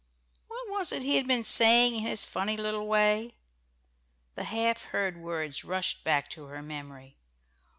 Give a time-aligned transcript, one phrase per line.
[0.47, 3.35] What was it he had been saying in his funny little way?
[4.33, 7.17] The half heard words rushed back to her memory.